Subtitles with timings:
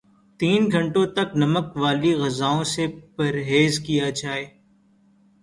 [0.39, 4.45] تین گھنٹوں تک نمک والی غذاوں سے پرہیز کیا جائے